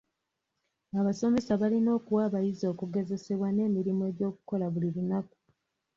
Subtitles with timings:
[0.99, 5.37] Abasomesa balina okuwa abayizi okugezesebwa n'emirimu gy'okukola buli lunaku.